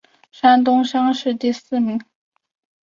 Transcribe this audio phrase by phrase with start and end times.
[0.31, 2.03] 山东乡试第四名。